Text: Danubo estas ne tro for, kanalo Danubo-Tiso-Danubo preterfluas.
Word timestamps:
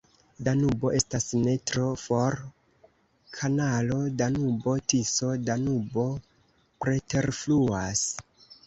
Danubo 0.47 0.89
estas 0.99 1.27
ne 1.47 1.53
tro 1.71 1.83
for, 2.05 2.37
kanalo 3.41 4.01
Danubo-Tiso-Danubo 4.23 6.11
preterfluas. 6.85 8.07